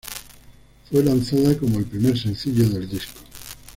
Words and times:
Fue 0.89 1.03
lanzada 1.03 1.55
como 1.59 1.77
el 1.77 1.85
primer 1.85 2.17
sencillo 2.17 2.67
del 2.69 2.89
disco. 2.89 3.19